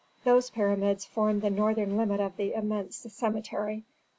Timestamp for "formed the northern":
1.05-1.95